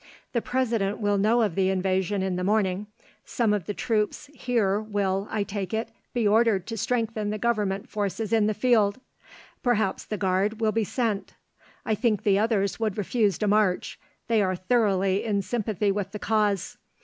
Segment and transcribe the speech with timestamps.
[0.33, 2.87] The President will know of the invasion in the morning;
[3.23, 7.87] some of the troops here will, I take it, be ordered to strengthen the Government
[7.87, 8.99] forces in the field.
[9.61, 11.35] Perhaps the Guard will be sent.
[11.85, 16.17] I think the others would refuse to march; they are thoroughly in sympathy with the
[16.17, 16.79] Cause.